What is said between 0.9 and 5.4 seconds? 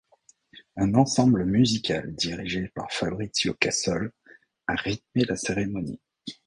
ensemble musical dirigé par Fabrizio Cassol a rythmé la